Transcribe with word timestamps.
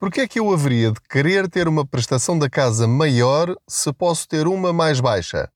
Porquê 0.00 0.20
é 0.20 0.28
que 0.28 0.38
eu 0.38 0.52
haveria 0.52 0.92
de 0.92 1.00
querer 1.10 1.48
ter 1.48 1.66
uma 1.66 1.84
prestação 1.84 2.38
da 2.38 2.48
casa 2.48 2.86
maior 2.86 3.56
se 3.66 3.92
posso 3.92 4.28
ter 4.28 4.46
uma 4.46 4.72
mais 4.72 5.00
baixa? 5.00 5.50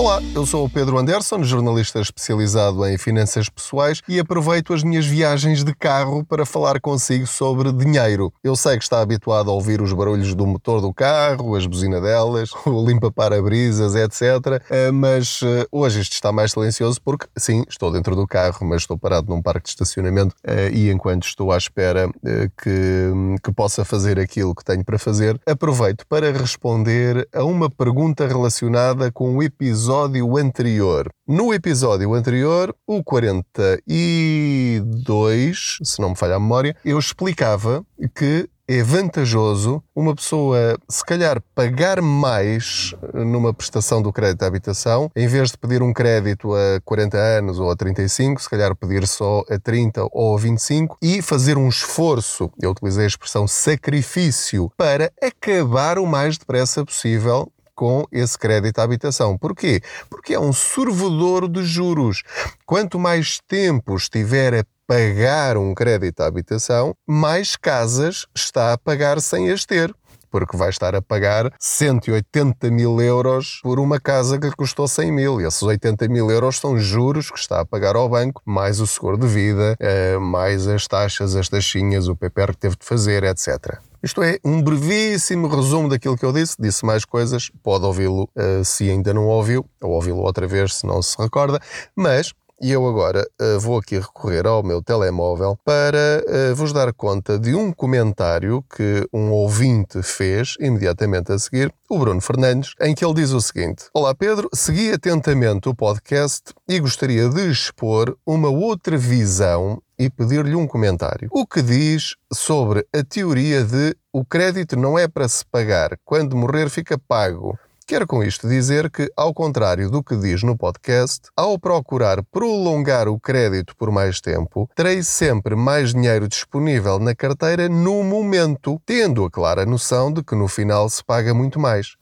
Olá, 0.00 0.18
eu 0.34 0.46
sou 0.46 0.64
o 0.64 0.70
Pedro 0.70 0.96
Anderson, 0.96 1.42
jornalista 1.42 2.00
especializado 2.00 2.86
em 2.86 2.96
finanças 2.96 3.50
pessoais 3.50 4.00
e 4.08 4.18
aproveito 4.18 4.72
as 4.72 4.82
minhas 4.82 5.04
viagens 5.04 5.62
de 5.62 5.74
carro 5.74 6.24
para 6.24 6.46
falar 6.46 6.80
consigo 6.80 7.26
sobre 7.26 7.70
dinheiro. 7.70 8.32
Eu 8.42 8.56
sei 8.56 8.78
que 8.78 8.82
está 8.82 9.02
habituado 9.02 9.50
a 9.50 9.52
ouvir 9.52 9.82
os 9.82 9.92
barulhos 9.92 10.34
do 10.34 10.46
motor 10.46 10.80
do 10.80 10.90
carro, 10.94 11.54
as 11.54 11.66
buzinadelas, 11.66 12.48
o 12.64 12.82
limpa-para-brisas, 12.82 13.94
etc. 13.94 14.62
Eh, 14.70 14.90
mas 14.90 15.40
eh, 15.42 15.66
hoje 15.70 16.00
isto 16.00 16.14
está 16.14 16.32
mais 16.32 16.52
silencioso 16.52 16.98
porque, 17.04 17.26
sim, 17.36 17.62
estou 17.68 17.92
dentro 17.92 18.16
do 18.16 18.26
carro, 18.26 18.66
mas 18.66 18.80
estou 18.80 18.96
parado 18.96 19.28
num 19.28 19.42
parque 19.42 19.64
de 19.64 19.68
estacionamento 19.68 20.34
eh, 20.42 20.70
e 20.72 20.90
enquanto 20.90 21.26
estou 21.26 21.52
à 21.52 21.58
espera 21.58 22.08
que, 22.56 23.12
que 23.44 23.52
possa 23.52 23.84
fazer 23.84 24.18
aquilo 24.18 24.54
que 24.54 24.64
tenho 24.64 24.82
para 24.82 24.98
fazer, 24.98 25.38
aproveito 25.44 26.06
para 26.06 26.32
responder 26.32 27.28
a 27.34 27.44
uma 27.44 27.68
pergunta 27.68 28.26
relacionada 28.26 29.12
com 29.12 29.36
o 29.36 29.42
episódio 29.42 29.89
episódio 29.90 30.36
anterior. 30.36 31.10
No 31.26 31.52
episódio 31.52 32.14
anterior, 32.14 32.72
o 32.86 33.02
42, 33.02 35.78
se 35.82 36.00
não 36.00 36.10
me 36.10 36.16
falha 36.16 36.36
a 36.36 36.40
memória, 36.40 36.76
eu 36.84 36.96
explicava 36.96 37.84
que 38.14 38.48
é 38.68 38.84
vantajoso 38.84 39.82
uma 39.96 40.14
pessoa, 40.14 40.78
se 40.88 41.04
calhar, 41.04 41.42
pagar 41.56 42.00
mais 42.00 42.94
numa 43.12 43.52
prestação 43.52 44.00
do 44.00 44.12
crédito 44.12 44.44
à 44.44 44.46
habitação, 44.46 45.10
em 45.16 45.26
vez 45.26 45.50
de 45.50 45.58
pedir 45.58 45.82
um 45.82 45.92
crédito 45.92 46.54
a 46.54 46.80
40 46.84 47.18
anos 47.18 47.58
ou 47.58 47.68
a 47.68 47.74
35, 47.74 48.40
se 48.40 48.48
calhar 48.48 48.76
pedir 48.76 49.08
só 49.08 49.42
a 49.50 49.58
30 49.58 50.06
ou 50.12 50.36
a 50.36 50.38
25 50.38 50.98
e 51.02 51.20
fazer 51.20 51.58
um 51.58 51.68
esforço, 51.68 52.48
eu 52.62 52.70
utilizei 52.70 53.06
a 53.06 53.08
expressão 53.08 53.48
sacrifício, 53.48 54.70
para 54.76 55.10
acabar 55.20 55.98
o 55.98 56.06
mais 56.06 56.38
depressa 56.38 56.84
possível 56.84 57.50
com 57.80 58.04
esse 58.12 58.38
crédito 58.38 58.78
à 58.78 58.82
habitação. 58.82 59.38
Porquê? 59.38 59.80
Porque 60.10 60.34
é 60.34 60.38
um 60.38 60.52
sorvedor 60.52 61.48
de 61.48 61.64
juros. 61.64 62.22
Quanto 62.66 62.98
mais 62.98 63.40
tempo 63.48 63.96
estiver 63.96 64.52
a 64.52 64.64
pagar 64.86 65.56
um 65.56 65.72
crédito 65.72 66.20
à 66.20 66.26
habitação, 66.26 66.94
mais 67.08 67.56
casas 67.56 68.26
está 68.36 68.74
a 68.74 68.78
pagar 68.78 69.18
sem 69.22 69.50
as 69.50 69.64
ter 69.64 69.94
porque 70.30 70.56
vai 70.56 70.68
estar 70.68 70.94
a 70.94 71.02
pagar 71.02 71.52
180 71.58 72.70
mil 72.70 73.00
euros 73.00 73.58
por 73.64 73.80
uma 73.80 73.98
casa 73.98 74.38
que 74.38 74.46
lhe 74.46 74.54
custou 74.54 74.86
100 74.86 75.10
mil. 75.10 75.40
E 75.40 75.44
esses 75.44 75.60
80 75.60 76.06
mil 76.06 76.30
euros 76.30 76.58
são 76.58 76.78
juros 76.78 77.32
que 77.32 77.38
está 77.38 77.60
a 77.60 77.66
pagar 77.66 77.96
ao 77.96 78.08
banco, 78.08 78.40
mais 78.44 78.78
o 78.78 78.86
seguro 78.86 79.18
de 79.18 79.26
vida, 79.26 79.74
eh, 79.80 80.18
mais 80.18 80.68
as 80.68 80.86
taxas, 80.86 81.34
as 81.34 81.48
taxinhas, 81.48 82.06
o 82.06 82.14
PPR 82.14 82.52
que 82.52 82.58
teve 82.58 82.76
de 82.76 82.86
fazer, 82.86 83.24
etc. 83.24 83.80
Isto 84.02 84.22
é 84.22 84.38
um 84.44 84.62
brevíssimo 84.62 85.46
resumo 85.46 85.88
daquilo 85.88 86.16
que 86.16 86.24
eu 86.24 86.32
disse. 86.32 86.56
Disse 86.58 86.84
mais 86.86 87.04
coisas, 87.04 87.50
pode 87.62 87.84
ouvi-lo 87.84 88.28
uh, 88.36 88.64
se 88.64 88.88
ainda 88.88 89.12
não 89.12 89.26
ouviu, 89.26 89.66
ou 89.80 89.90
ouvi-lo 89.92 90.20
outra 90.20 90.46
vez 90.46 90.76
se 90.76 90.86
não 90.86 91.02
se 91.02 91.16
recorda. 91.20 91.60
Mas 91.94 92.32
eu 92.60 92.86
agora 92.86 93.26
uh, 93.40 93.58
vou 93.58 93.78
aqui 93.78 93.98
recorrer 93.98 94.46
ao 94.46 94.62
meu 94.62 94.82
telemóvel 94.82 95.58
para 95.64 96.22
uh, 96.26 96.54
vos 96.54 96.74
dar 96.74 96.92
conta 96.92 97.38
de 97.38 97.54
um 97.54 97.72
comentário 97.72 98.62
que 98.76 99.08
um 99.12 99.30
ouvinte 99.30 100.02
fez 100.02 100.56
imediatamente 100.60 101.32
a 101.32 101.38
seguir, 101.38 101.72
o 101.88 101.98
Bruno 101.98 102.20
Fernandes, 102.20 102.74
em 102.80 102.94
que 102.94 103.02
ele 103.02 103.14
diz 103.14 103.30
o 103.30 103.40
seguinte: 103.40 103.86
Olá 103.94 104.14
Pedro, 104.14 104.48
segui 104.52 104.92
atentamente 104.92 105.70
o 105.70 105.74
podcast 105.74 106.52
e 106.68 106.78
gostaria 106.80 107.30
de 107.30 107.50
expor 107.50 108.14
uma 108.26 108.50
outra 108.50 108.98
visão 108.98 109.80
e 110.00 110.08
pedir-lhe 110.08 110.54
um 110.54 110.66
comentário. 110.66 111.28
O 111.30 111.46
que 111.46 111.60
diz 111.60 112.16
sobre 112.32 112.86
a 112.90 113.04
teoria 113.04 113.62
de 113.62 113.94
o 114.10 114.24
crédito 114.24 114.74
não 114.74 114.98
é 114.98 115.06
para 115.06 115.28
se 115.28 115.44
pagar, 115.44 115.98
quando 116.06 116.34
morrer 116.34 116.70
fica 116.70 116.98
pago. 116.98 117.58
Quero 117.86 118.06
com 118.06 118.22
isto 118.22 118.48
dizer 118.48 118.90
que, 118.90 119.12
ao 119.14 119.34
contrário 119.34 119.90
do 119.90 120.02
que 120.02 120.16
diz 120.16 120.42
no 120.42 120.56
podcast, 120.56 121.28
ao 121.36 121.58
procurar 121.58 122.22
prolongar 122.32 123.08
o 123.08 123.20
crédito 123.20 123.76
por 123.76 123.90
mais 123.90 124.22
tempo, 124.22 124.70
terei 124.74 125.02
sempre 125.02 125.54
mais 125.54 125.92
dinheiro 125.92 126.26
disponível 126.26 126.98
na 126.98 127.14
carteira 127.14 127.68
no 127.68 128.02
momento, 128.02 128.80
tendo 128.86 129.22
a 129.24 129.30
clara 129.30 129.66
noção 129.66 130.10
de 130.10 130.22
que 130.22 130.34
no 130.34 130.48
final 130.48 130.88
se 130.88 131.04
paga 131.04 131.34
muito 131.34 131.60
mais 131.60 131.96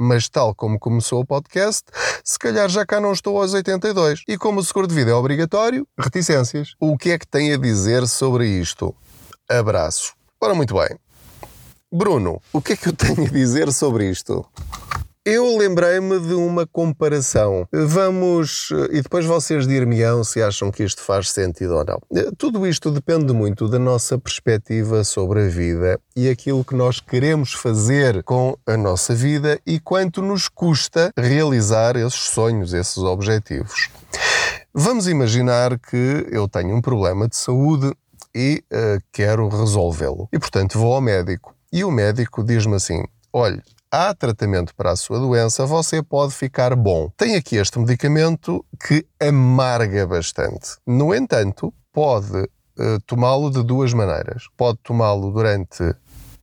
mas 0.00 0.30
tal 0.30 0.54
como 0.54 0.78
começou 0.78 1.20
o 1.20 1.26
podcast, 1.26 1.84
se 2.24 2.38
calhar 2.38 2.70
já 2.70 2.86
cá 2.86 2.98
não 2.98 3.12
estou 3.12 3.38
aos 3.38 3.52
82. 3.52 4.22
E 4.26 4.38
como 4.38 4.60
o 4.60 4.64
seguro 4.64 4.86
de 4.86 4.94
vida 4.94 5.10
é 5.10 5.14
obrigatório, 5.14 5.86
reticências. 5.98 6.74
O 6.80 6.96
que 6.96 7.10
é 7.10 7.18
que 7.18 7.26
tem 7.26 7.52
a 7.52 7.58
dizer 7.58 8.08
sobre 8.08 8.46
isto? 8.46 8.94
Abraço. 9.46 10.14
Ora, 10.40 10.54
muito 10.54 10.72
bem. 10.72 10.96
Bruno, 11.92 12.40
o 12.50 12.62
que 12.62 12.72
é 12.72 12.76
que 12.76 12.88
eu 12.88 12.92
tenho 12.94 13.26
a 13.26 13.30
dizer 13.30 13.70
sobre 13.72 14.08
isto? 14.08 14.46
Eu 15.22 15.58
lembrei-me 15.58 16.18
de 16.18 16.32
uma 16.32 16.66
comparação. 16.66 17.68
Vamos. 17.70 18.70
E 18.90 19.02
depois 19.02 19.26
vocês 19.26 19.66
dir-me-ão 19.66 20.24
se 20.24 20.42
acham 20.42 20.70
que 20.70 20.82
isto 20.82 21.02
faz 21.02 21.30
sentido 21.30 21.76
ou 21.76 21.84
não. 21.84 22.00
Tudo 22.38 22.66
isto 22.66 22.90
depende 22.90 23.30
muito 23.34 23.68
da 23.68 23.78
nossa 23.78 24.18
perspectiva 24.18 25.04
sobre 25.04 25.42
a 25.42 25.48
vida 25.48 26.00
e 26.16 26.26
aquilo 26.26 26.64
que 26.64 26.74
nós 26.74 27.00
queremos 27.00 27.52
fazer 27.52 28.22
com 28.22 28.56
a 28.66 28.78
nossa 28.78 29.14
vida 29.14 29.60
e 29.66 29.78
quanto 29.78 30.22
nos 30.22 30.48
custa 30.48 31.12
realizar 31.14 31.96
esses 31.96 32.30
sonhos, 32.30 32.72
esses 32.72 32.96
objetivos. 32.96 33.90
Vamos 34.72 35.06
imaginar 35.06 35.78
que 35.78 36.28
eu 36.30 36.48
tenho 36.48 36.74
um 36.74 36.80
problema 36.80 37.28
de 37.28 37.36
saúde 37.36 37.92
e 38.34 38.64
uh, 38.72 39.02
quero 39.12 39.48
resolvê-lo. 39.48 40.30
E 40.32 40.38
portanto 40.38 40.78
vou 40.78 40.94
ao 40.94 41.00
médico. 41.02 41.54
E 41.70 41.84
o 41.84 41.90
médico 41.90 42.42
diz-me 42.42 42.76
assim: 42.76 43.04
olhe, 43.30 43.60
há 43.90 44.14
tratamento 44.14 44.74
para 44.74 44.92
a 44.92 44.96
sua 44.96 45.18
doença, 45.18 45.66
você 45.66 46.02
pode 46.02 46.32
ficar 46.32 46.74
bom. 46.76 47.10
Tem 47.16 47.34
aqui 47.34 47.56
este 47.56 47.78
medicamento 47.78 48.64
que 48.86 49.04
amarga 49.20 50.06
bastante. 50.06 50.76
No 50.86 51.14
entanto, 51.14 51.74
pode 51.92 52.38
uh, 52.38 53.00
tomá-lo 53.06 53.50
de 53.50 53.62
duas 53.62 53.92
maneiras. 53.92 54.44
Pode 54.56 54.78
tomá-lo 54.82 55.32
durante 55.32 55.94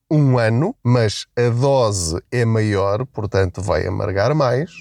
um 0.10 0.38
ano, 0.38 0.74
mas 0.84 1.26
a 1.36 1.50
dose 1.50 2.18
é 2.32 2.46
maior, 2.46 3.06
portanto 3.06 3.62
vai 3.62 3.86
amargar 3.86 4.34
mais, 4.34 4.72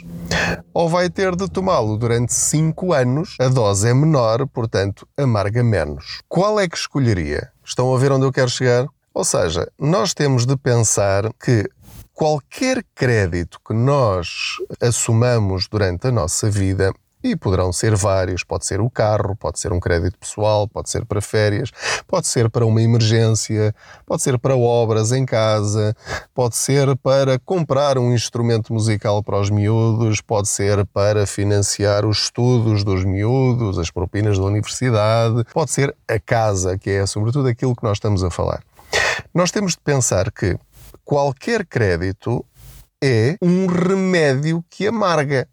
ou 0.73 0.89
vai 0.89 1.11
ter 1.11 1.35
de 1.35 1.49
tomá-lo 1.49 1.97
durante 1.97 2.33
cinco 2.33 2.93
anos, 2.93 3.35
a 3.41 3.49
dose 3.49 3.89
é 3.89 3.95
menor, 3.95 4.47
portanto 4.47 5.07
amarga 5.17 5.65
menos. 5.65 6.21
Qual 6.29 6.61
é 6.61 6.69
que 6.69 6.77
escolheria? 6.77 7.51
Estão 7.65 7.93
a 7.93 7.99
ver 7.99 8.13
onde 8.13 8.25
eu 8.25 8.33
quero 8.33 8.49
chegar? 8.49 8.87
Ou 9.13 9.25
seja, 9.25 9.69
nós 9.79 10.15
temos 10.15 10.47
de 10.47 10.57
pensar 10.57 11.33
que 11.43 11.69
qualquer 12.17 12.83
crédito 12.95 13.61
que 13.63 13.75
nós 13.75 14.57
assumamos 14.81 15.69
durante 15.69 16.07
a 16.07 16.11
nossa 16.11 16.51
vida, 16.51 16.91
e 17.23 17.37
poderão 17.37 17.73
ser 17.73 17.95
vários, 17.95 18.43
pode 18.43 18.65
ser 18.65 18.81
o 18.81 18.89
carro, 18.89 19.37
pode 19.37 19.59
ser 19.59 19.73
um 19.73 19.81
crédito 19.81 20.17
pessoal, 20.19 20.67
pode 20.67 20.89
ser 20.89 21.05
para 21.05 21.21
férias, 21.21 21.71
pode 22.07 22.27
ser 22.27 22.49
para 22.49 22.65
uma 22.65 22.81
emergência, 22.81 23.75
pode 24.07 24.23
ser 24.23 24.39
para 24.39 24.57
obras 24.57 25.13
em 25.13 25.27
casa, 25.27 25.95
pode 26.35 26.57
ser 26.57 26.97
para 26.97 27.39
comprar 27.39 27.99
um 27.99 28.15
instrumento 28.15 28.73
musical 28.73 29.23
para 29.23 29.39
os 29.39 29.51
miúdos, 29.51 30.21
pode 30.21 30.49
ser 30.49 30.87
para 30.87 31.27
financiar 31.27 32.07
os 32.07 32.25
estudos 32.25 32.83
dos 32.83 33.05
miúdos, 33.05 33.79
as 33.79 33.91
propinas 33.91 34.39
da 34.39 34.45
universidade, 34.45 35.45
pode 35.53 35.71
ser 35.71 35.95
a 36.09 36.19
casa, 36.19 36.79
que 36.79 36.91
é 36.91 37.05
sobretudo 37.05 37.49
aquilo 37.49 37.77
que 37.77 37.83
nós 37.83 37.97
estamos 37.97 38.25
a 38.25 38.31
falar. 38.31 38.63
Nós 39.35 39.51
temos 39.51 39.73
de 39.73 39.79
pensar 39.79 40.31
que 40.31 40.57
qualquer 41.07 41.65
crédito 41.65 42.45
é 43.03 43.39
um 43.41 43.67
remédio 43.67 44.63
que 44.69 44.89
amarga. 44.89 45.49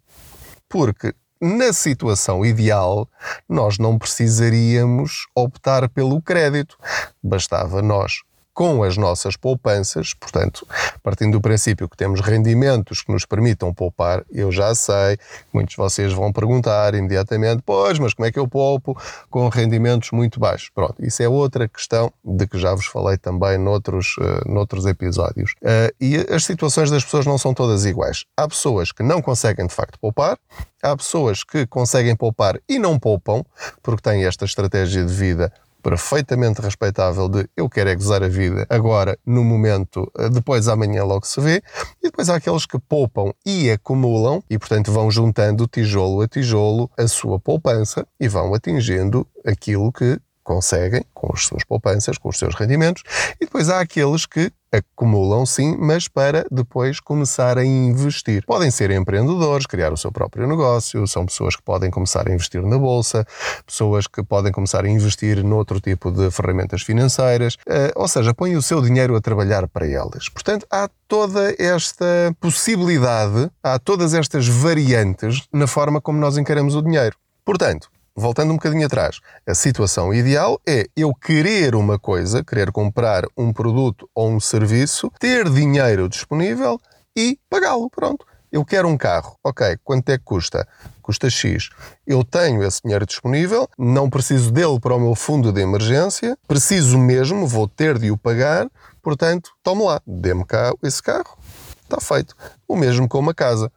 Porque 0.68 1.14
na 1.40 1.72
situação 1.72 2.44
ideal, 2.44 3.08
nós 3.48 3.78
não 3.78 3.98
precisaríamos 3.98 5.26
optar 5.34 5.88
pelo 5.88 6.20
crédito. 6.20 6.76
Bastava 7.22 7.80
nós 7.80 8.22
com 8.54 8.84
as 8.84 8.96
nossas 8.96 9.36
poupanças, 9.36 10.14
portanto, 10.14 10.66
partindo 11.02 11.32
do 11.32 11.40
princípio 11.40 11.88
que 11.88 11.96
temos 11.96 12.20
rendimentos 12.20 13.02
que 13.02 13.12
nos 13.12 13.26
permitam 13.26 13.74
poupar, 13.74 14.24
eu 14.30 14.52
já 14.52 14.72
sei, 14.76 15.18
muitos 15.52 15.72
de 15.72 15.76
vocês 15.76 16.12
vão 16.12 16.32
perguntar 16.32 16.94
imediatamente, 16.94 17.62
pois, 17.66 17.98
mas 17.98 18.14
como 18.14 18.26
é 18.26 18.32
que 18.32 18.38
eu 18.38 18.46
poupo 18.46 18.96
com 19.28 19.48
rendimentos 19.48 20.12
muito 20.12 20.38
baixos? 20.38 20.70
Pronto, 20.72 21.04
isso 21.04 21.20
é 21.20 21.28
outra 21.28 21.68
questão 21.68 22.12
de 22.24 22.46
que 22.46 22.56
já 22.56 22.72
vos 22.72 22.86
falei 22.86 23.18
também 23.18 23.58
noutros, 23.58 24.16
uh, 24.18 24.48
noutros 24.48 24.86
episódios. 24.86 25.52
Uh, 25.60 25.92
e 26.00 26.16
as 26.32 26.44
situações 26.44 26.90
das 26.90 27.04
pessoas 27.04 27.26
não 27.26 27.36
são 27.36 27.52
todas 27.52 27.84
iguais. 27.84 28.24
Há 28.36 28.46
pessoas 28.46 28.92
que 28.92 29.02
não 29.02 29.20
conseguem 29.20 29.66
de 29.66 29.74
facto 29.74 29.98
poupar, 29.98 30.38
há 30.80 30.96
pessoas 30.96 31.42
que 31.42 31.66
conseguem 31.66 32.14
poupar 32.14 32.60
e 32.68 32.78
não 32.78 32.98
poupam, 33.00 33.44
porque 33.82 34.02
têm 34.02 34.24
esta 34.24 34.44
estratégia 34.44 35.04
de 35.04 35.12
vida 35.12 35.52
perfeitamente 35.84 36.62
respeitável 36.62 37.28
de 37.28 37.46
eu 37.54 37.68
quero 37.68 37.90
é 37.90 37.94
gozar 37.94 38.22
a 38.22 38.28
vida 38.28 38.66
agora, 38.70 39.18
no 39.26 39.44
momento, 39.44 40.10
eh, 40.18 40.30
depois 40.30 40.66
amanhã 40.66 41.04
logo 41.04 41.26
se 41.26 41.38
vê, 41.42 41.62
e 42.02 42.04
depois 42.04 42.30
há 42.30 42.36
aqueles 42.36 42.64
que 42.64 42.78
poupam 42.78 43.34
e 43.44 43.70
acumulam 43.70 44.42
e, 44.48 44.58
portanto, 44.58 44.90
vão 44.90 45.10
juntando 45.10 45.68
tijolo 45.68 46.22
a 46.22 46.26
tijolo 46.26 46.90
a 46.96 47.06
sua 47.06 47.38
poupança 47.38 48.06
e 48.18 48.26
vão 48.26 48.54
atingindo 48.54 49.26
aquilo 49.44 49.92
que 49.92 50.18
conseguem 50.42 51.04
com 51.12 51.30
as 51.32 51.44
suas 51.44 51.64
poupanças, 51.64 52.16
com 52.16 52.30
os 52.30 52.38
seus 52.38 52.54
rendimentos, 52.54 53.02
e 53.38 53.44
depois 53.44 53.68
há 53.68 53.80
aqueles 53.80 54.24
que 54.24 54.50
acumulam 54.74 55.46
sim, 55.46 55.76
mas 55.78 56.08
para 56.08 56.46
depois 56.50 57.00
começar 57.00 57.58
a 57.58 57.64
investir. 57.64 58.44
Podem 58.46 58.70
ser 58.70 58.90
empreendedores, 58.90 59.66
criar 59.66 59.92
o 59.92 59.96
seu 59.96 60.10
próprio 60.10 60.46
negócio, 60.46 61.06
são 61.06 61.24
pessoas 61.26 61.56
que 61.56 61.62
podem 61.62 61.90
começar 61.90 62.28
a 62.28 62.32
investir 62.32 62.62
na 62.62 62.78
bolsa, 62.78 63.26
pessoas 63.66 64.06
que 64.06 64.22
podem 64.22 64.52
começar 64.52 64.84
a 64.84 64.88
investir 64.88 65.42
noutro 65.44 65.80
tipo 65.80 66.10
de 66.10 66.30
ferramentas 66.30 66.82
financeiras, 66.82 67.56
eh, 67.68 67.92
ou 67.94 68.08
seja, 68.08 68.34
põem 68.34 68.56
o 68.56 68.62
seu 68.62 68.80
dinheiro 68.82 69.14
a 69.14 69.20
trabalhar 69.20 69.68
para 69.68 69.86
elas. 69.86 70.28
Portanto, 70.28 70.66
há 70.70 70.88
toda 71.06 71.54
esta 71.58 72.34
possibilidade, 72.40 73.50
há 73.62 73.78
todas 73.78 74.14
estas 74.14 74.48
variantes 74.48 75.46
na 75.52 75.66
forma 75.66 76.00
como 76.00 76.18
nós 76.18 76.36
encaramos 76.36 76.74
o 76.74 76.82
dinheiro. 76.82 77.16
Portanto, 77.44 77.88
voltando 78.14 78.50
um 78.52 78.56
bocadinho 78.56 78.86
atrás, 78.86 79.20
a 79.46 79.54
situação 79.54 80.12
ideal 80.14 80.60
é 80.66 80.86
eu 80.96 81.12
querer 81.14 81.74
uma 81.74 81.98
coisa, 81.98 82.44
querer 82.44 82.70
comprar 82.70 83.24
um 83.36 83.52
produto 83.52 84.08
ou 84.14 84.30
um 84.30 84.40
serviço, 84.40 85.10
ter 85.18 85.48
dinheiro 85.50 86.08
disponível 86.08 86.80
e 87.16 87.38
pagá-lo. 87.50 87.90
Pronto. 87.90 88.26
Eu 88.54 88.64
quero 88.64 88.86
um 88.86 88.96
carro. 88.96 89.36
Ok, 89.42 89.78
quanto 89.82 90.10
é 90.10 90.16
que 90.16 90.22
custa? 90.22 90.66
Custa 91.02 91.28
X. 91.28 91.70
Eu 92.06 92.22
tenho 92.22 92.62
esse 92.62 92.80
dinheiro 92.84 93.04
disponível, 93.04 93.68
não 93.76 94.08
preciso 94.08 94.52
dele 94.52 94.78
para 94.78 94.94
o 94.94 95.00
meu 95.00 95.16
fundo 95.16 95.52
de 95.52 95.60
emergência, 95.60 96.38
preciso 96.46 96.96
mesmo, 96.96 97.48
vou 97.48 97.66
ter 97.66 97.98
de 97.98 98.12
o 98.12 98.16
pagar, 98.16 98.70
portanto, 99.02 99.50
tome 99.60 99.82
lá, 99.82 100.00
dê-me 100.06 100.44
cá 100.44 100.72
esse 100.84 101.02
carro, 101.02 101.36
está 101.82 102.00
feito. 102.00 102.36
O 102.68 102.76
mesmo 102.76 103.08
com 103.08 103.18
uma 103.18 103.34
casa. 103.34 103.72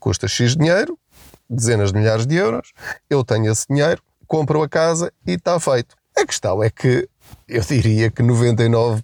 Custa 0.00 0.26
X 0.26 0.56
dinheiro, 0.56 0.98
dezenas 1.48 1.92
de 1.92 1.98
milhares 1.98 2.26
de 2.26 2.36
euros, 2.36 2.72
eu 3.08 3.24
tenho 3.24 3.50
esse 3.50 3.66
dinheiro, 3.68 4.02
compro 4.26 4.62
a 4.62 4.68
casa 4.68 5.12
e 5.26 5.32
está 5.32 5.58
feito. 5.60 5.94
A 6.16 6.24
questão 6.24 6.62
é 6.62 6.70
que 6.70 7.08
eu 7.48 7.62
diria 7.62 8.10
que 8.10 8.22
99% 8.22 9.00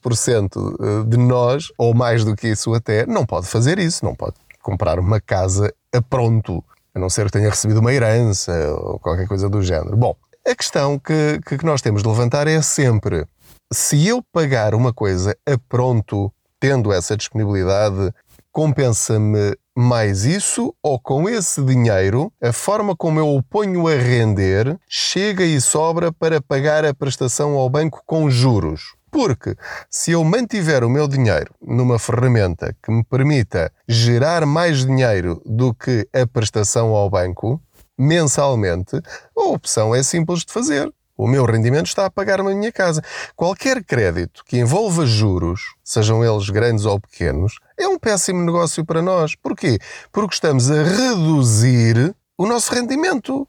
eh, 0.56 1.08
de 1.08 1.16
nós, 1.16 1.70
ou 1.76 1.94
mais 1.94 2.24
do 2.24 2.34
que 2.34 2.48
isso 2.48 2.72
até, 2.74 3.06
não 3.06 3.26
pode 3.26 3.46
fazer 3.46 3.78
isso, 3.78 4.04
não 4.04 4.14
pode 4.14 4.34
comprar 4.62 4.98
uma 4.98 5.20
casa 5.20 5.72
a 5.92 6.00
pronto, 6.00 6.64
a 6.94 6.98
não 6.98 7.10
ser 7.10 7.26
que 7.26 7.32
tenha 7.32 7.50
recebido 7.50 7.80
uma 7.80 7.92
herança 7.92 8.52
ou 8.74 8.98
qualquer 8.98 9.26
coisa 9.26 9.48
do 9.48 9.62
género. 9.62 9.96
Bom, 9.96 10.16
a 10.46 10.54
questão 10.54 10.98
que, 10.98 11.40
que 11.44 11.64
nós 11.64 11.82
temos 11.82 12.02
de 12.02 12.08
levantar 12.08 12.48
é 12.48 12.60
sempre: 12.62 13.26
se 13.72 14.06
eu 14.06 14.22
pagar 14.32 14.74
uma 14.74 14.92
coisa 14.92 15.36
a 15.46 15.58
pronto, 15.68 16.32
tendo 16.58 16.92
essa 16.92 17.16
disponibilidade, 17.16 18.12
compensa-me 18.50 19.56
mais 19.76 20.24
isso 20.24 20.74
ou 20.82 20.98
com 20.98 21.28
esse 21.28 21.62
dinheiro, 21.62 22.32
a 22.42 22.52
forma 22.52 22.94
como 22.96 23.18
eu 23.18 23.28
o 23.28 23.42
ponho 23.42 23.88
a 23.88 23.94
render 23.94 24.78
chega 24.88 25.44
e 25.44 25.60
sobra 25.60 26.12
para 26.12 26.40
pagar 26.40 26.84
a 26.84 26.94
prestação 26.94 27.54
ao 27.54 27.68
banco 27.70 28.02
com 28.06 28.30
juros. 28.30 28.94
Porque 29.10 29.54
se 29.90 30.12
eu 30.12 30.24
mantiver 30.24 30.82
o 30.84 30.88
meu 30.88 31.06
dinheiro 31.06 31.54
numa 31.60 31.98
ferramenta 31.98 32.74
que 32.82 32.90
me 32.90 33.04
permita 33.04 33.70
gerar 33.86 34.46
mais 34.46 34.86
dinheiro 34.86 35.42
do 35.44 35.74
que 35.74 36.08
a 36.14 36.26
prestação 36.26 36.94
ao 36.94 37.10
banco, 37.10 37.60
mensalmente, 37.98 38.96
a 39.36 39.42
opção 39.42 39.94
é 39.94 40.02
simples 40.02 40.40
de 40.40 40.52
fazer. 40.52 40.92
O 41.16 41.26
meu 41.26 41.44
rendimento 41.44 41.86
está 41.86 42.06
a 42.06 42.10
pagar-me 42.10 42.52
a 42.52 42.54
minha 42.54 42.72
casa. 42.72 43.02
Qualquer 43.36 43.84
crédito 43.84 44.42
que 44.44 44.58
envolva 44.58 45.04
juros, 45.06 45.74
sejam 45.84 46.24
eles 46.24 46.48
grandes 46.48 46.84
ou 46.84 46.98
pequenos, 46.98 47.54
é 47.78 47.86
um 47.86 47.98
péssimo 47.98 48.42
negócio 48.42 48.84
para 48.84 49.02
nós. 49.02 49.34
Porquê? 49.34 49.78
Porque 50.10 50.34
estamos 50.34 50.70
a 50.70 50.82
reduzir 50.82 52.14
o 52.36 52.46
nosso 52.46 52.74
rendimento. 52.74 53.46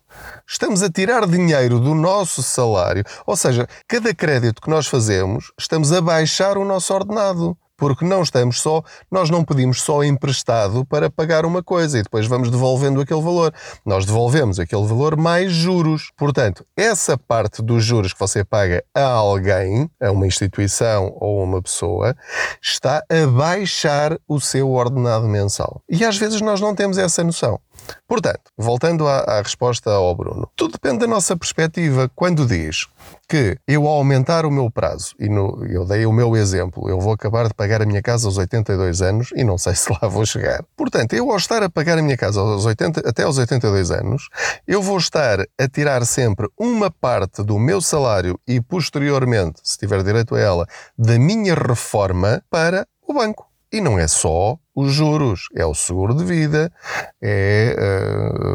Estamos 0.48 0.84
a 0.84 0.90
tirar 0.90 1.26
dinheiro 1.26 1.80
do 1.80 1.96
nosso 1.96 2.44
salário. 2.44 3.04
Ou 3.26 3.36
seja, 3.36 3.68
cada 3.88 4.14
crédito 4.14 4.62
que 4.62 4.70
nós 4.70 4.88
fazemos, 4.88 5.52
estamos 5.58 5.92
a 5.92 6.02
baixar 6.02 6.58
o 6.58 6.66
nosso 6.66 6.94
ordenado 6.94 7.58
porque 7.78 8.06
não 8.06 8.22
estamos 8.22 8.62
só, 8.62 8.82
nós 9.12 9.30
não 9.30 9.44
pedimos 9.44 9.82
só 9.82 10.04
emprestado 10.04 10.86
para 10.86 11.10
pagar 11.10 11.46
uma 11.46 11.64
coisa 11.64 12.00
e 12.00 12.04
depois 12.04 12.28
vamos 12.28 12.50
devolvendo 12.50 13.02
aquele 13.02 13.22
valor. 13.22 13.54
Nós 13.86 14.06
devolvemos 14.06 14.60
aquele 14.60 14.86
valor 14.86 15.18
mais 15.18 15.52
juros. 15.52 16.12
Portanto, 16.18 16.66
essa 16.76 17.18
parte 17.18 17.62
dos 17.62 17.84
juros 17.84 18.14
que 18.14 18.20
você 18.20 18.44
paga 18.44 18.84
a 18.94 19.06
alguém, 19.06 19.90
a 20.02 20.12
uma 20.12 20.28
instituição 20.28 21.16
ou 21.20 21.42
a 21.42 21.44
uma 21.44 21.62
pessoa, 21.62 22.16
está 22.62 23.04
a 23.10 23.28
baixar 23.28 24.18
o 24.28 24.40
seu 24.40 24.72
ordenado 24.72 25.28
mensal. 25.28 25.82
E 25.90 26.04
às 26.06 26.18
vezes 26.18 26.42
nós 26.42 26.62
não 26.62 26.76
temos 26.76 26.98
essa 26.98 27.24
noção. 27.24 27.60
Portanto, 28.08 28.52
voltando 28.58 29.08
à, 29.08 29.20
à, 29.20 29.42
resposta 29.42 29.90
ao 29.90 30.16
Bruno, 30.16 30.50
tudo 30.56 30.74
depende 30.74 31.00
da 31.00 31.08
nossa 31.08 31.36
perspectiva. 31.36 32.10
Quando 32.16 32.46
diz 32.46 32.88
que 33.28 33.58
eu, 33.68 33.88
ao 33.88 33.98
aumentar 33.98 34.46
o 34.46 34.52
meu 34.52 34.70
prazo, 34.70 35.16
e 35.20 35.28
no, 35.28 35.66
eu 35.66 35.86
dei 35.86 36.06
o 36.06 36.12
meu 36.12 36.36
exemplo, 36.36 36.90
eu 36.90 37.00
vou 37.00 37.14
acabar 37.14 37.48
de 37.48 37.54
pagar 37.54 37.82
a 37.82 37.86
minha 37.86 38.02
casa 38.02 38.28
aos 38.28 38.38
82 38.38 39.02
anos 39.02 39.30
e 39.36 39.44
não 39.44 39.58
sei 39.58 39.74
se 39.76 39.92
lá 39.92 40.08
vou 40.08 40.26
chegar. 40.26 40.64
Portanto, 40.76 41.14
eu, 41.14 41.32
ao 41.32 41.38
estar 41.38 41.64
a 41.64 41.70
pagar 41.70 41.98
a 41.98 42.02
minha 42.02 42.18
casa 42.18 42.40
aos 42.40 42.66
80, 42.66 43.08
até 43.08 43.24
aos 43.24 43.38
82 43.38 43.92
anos, 43.92 44.30
eu 44.68 44.82
vou 44.82 44.98
estar 44.98 45.40
a 45.42 45.68
tirar 45.68 46.06
sempre 46.06 46.48
uma 46.60 46.92
parte 46.92 47.44
do 47.44 47.58
meu 47.58 47.82
salário 47.82 48.40
e, 48.48 48.62
posteriormente, 48.62 49.60
se 49.64 49.78
tiver 49.78 50.04
direito 50.04 50.36
a 50.36 50.40
ela, 50.40 50.68
da 50.98 51.18
minha 51.18 51.56
reforma 51.56 52.44
para 52.50 52.88
o 53.08 53.14
banco. 53.14 53.53
E 53.74 53.82
não 53.82 53.98
é 53.98 54.08
só 54.08 54.56
os 54.76 54.94
juros, 54.94 55.48
é 55.56 55.66
o 55.66 55.74
seguro 55.74 56.14
de 56.14 56.24
vida, 56.24 56.72
é 57.20 57.76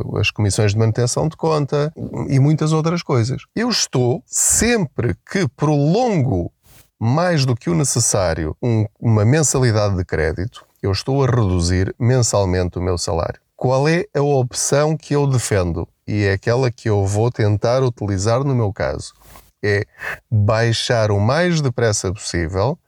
uh, 0.07 0.17
as 0.17 0.31
comissões 0.31 0.71
de 0.71 0.79
manutenção 0.79 1.27
de 1.27 1.37
conta 1.37 1.93
e 2.29 2.39
muitas 2.39 2.73
outras 2.73 3.03
coisas. 3.03 3.43
Eu 3.53 3.69
estou, 3.69 4.23
sempre 4.25 5.17
que 5.29 5.49
prolongo 5.49 6.53
mais 7.01 7.45
do 7.45 7.57
que 7.57 7.69
o 7.69 7.75
necessário 7.75 8.57
um, 8.63 8.87
uma 9.01 9.25
mensalidade 9.25 9.97
de 9.97 10.05
crédito, 10.05 10.65
eu 10.81 10.93
estou 10.93 11.25
a 11.25 11.27
reduzir 11.27 11.93
mensalmente 11.99 12.79
o 12.79 12.83
meu 12.83 12.97
salário. 12.97 13.41
Qual 13.57 13.89
é 13.89 14.05
a 14.15 14.23
opção 14.23 14.97
que 14.97 15.17
eu 15.17 15.27
defendo? 15.27 15.89
E 16.07 16.27
é 16.27 16.35
aquela 16.35 16.71
que 16.71 16.89
eu 16.89 17.05
vou 17.05 17.29
tentar 17.29 17.83
utilizar 17.83 18.45
no 18.45 18.55
meu 18.55 18.73
caso. 18.73 19.15
É 19.65 19.85
baixar 20.31 21.11
o 21.11 21.19
mais 21.19 21.61
depressa 21.61 22.13
possível 22.13 22.79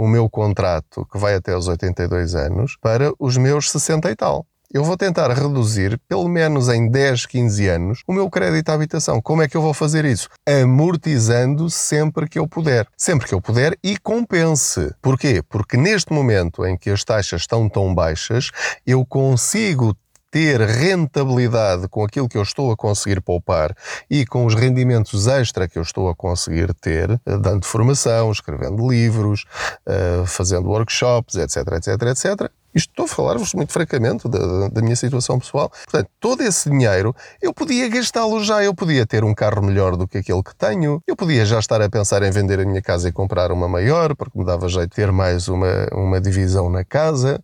o 0.00 0.08
meu 0.08 0.30
contrato, 0.30 1.06
que 1.12 1.18
vai 1.18 1.34
até 1.34 1.54
os 1.54 1.68
82 1.68 2.34
anos, 2.34 2.74
para 2.80 3.12
os 3.18 3.36
meus 3.36 3.70
60 3.70 4.10
e 4.10 4.16
tal. 4.16 4.46
Eu 4.72 4.82
vou 4.82 4.96
tentar 4.96 5.30
reduzir, 5.32 6.00
pelo 6.08 6.26
menos 6.26 6.68
em 6.70 6.88
10, 6.88 7.26
15 7.26 7.68
anos, 7.68 8.02
o 8.06 8.12
meu 8.12 8.30
crédito 8.30 8.70
à 8.70 8.74
habitação. 8.74 9.20
Como 9.20 9.42
é 9.42 9.48
que 9.48 9.56
eu 9.56 9.60
vou 9.60 9.74
fazer 9.74 10.06
isso? 10.06 10.28
Amortizando 10.48 11.68
sempre 11.68 12.26
que 12.26 12.38
eu 12.38 12.48
puder. 12.48 12.86
Sempre 12.96 13.28
que 13.28 13.34
eu 13.34 13.42
puder 13.42 13.76
e 13.84 13.98
compense. 13.98 14.90
Porquê? 15.02 15.42
Porque 15.46 15.76
neste 15.76 16.12
momento 16.14 16.64
em 16.64 16.78
que 16.78 16.88
as 16.88 17.04
taxas 17.04 17.42
estão 17.42 17.68
tão 17.68 17.94
baixas, 17.94 18.50
eu 18.86 19.04
consigo 19.04 19.94
ter 20.30 20.60
rentabilidade 20.60 21.88
com 21.88 22.04
aquilo 22.04 22.28
que 22.28 22.38
eu 22.38 22.42
estou 22.42 22.70
a 22.70 22.76
conseguir 22.76 23.20
poupar 23.20 23.74
e 24.08 24.24
com 24.24 24.46
os 24.46 24.54
rendimentos 24.54 25.26
extra 25.26 25.68
que 25.68 25.78
eu 25.78 25.82
estou 25.82 26.08
a 26.08 26.14
conseguir 26.14 26.72
ter, 26.74 27.10
eh, 27.10 27.36
dando 27.38 27.64
formação, 27.66 28.30
escrevendo 28.30 28.88
livros, 28.88 29.44
eh, 29.86 30.24
fazendo 30.26 30.68
workshops, 30.68 31.34
etc, 31.34 31.56
etc, 31.72 32.02
etc, 32.02 32.50
isto 32.74 32.90
estou 32.90 33.04
a 33.04 33.08
falar-vos 33.08 33.54
muito 33.54 33.72
francamente 33.72 34.28
da, 34.28 34.68
da, 34.68 34.82
minha 34.82 34.96
situação 34.96 35.38
pessoal. 35.38 35.70
Portanto, 35.70 36.08
todo 36.18 36.42
esse 36.42 36.70
dinheiro 36.70 37.14
eu 37.40 37.52
podia 37.52 37.88
gastá-lo 37.88 38.42
já. 38.42 38.62
Eu 38.62 38.74
podia 38.74 39.06
ter 39.06 39.24
um 39.24 39.34
carro 39.34 39.62
melhor 39.62 39.96
do 39.96 40.06
que 40.06 40.18
aquele 40.18 40.42
que 40.42 40.54
tenho. 40.54 41.02
Eu 41.06 41.16
podia 41.16 41.44
já 41.44 41.58
estar 41.58 41.80
a 41.82 41.88
pensar 41.88 42.22
em 42.22 42.30
vender 42.30 42.60
a 42.60 42.64
minha 42.64 42.82
casa 42.82 43.08
e 43.08 43.12
comprar 43.12 43.50
uma 43.52 43.68
maior, 43.68 44.14
porque 44.14 44.38
me 44.38 44.44
dava 44.44 44.68
jeito 44.68 44.90
de 44.90 44.96
ter 44.96 45.12
mais 45.12 45.48
uma, 45.48 45.88
uma 45.92 46.20
divisão 46.20 46.70
na 46.70 46.84
casa. 46.84 47.40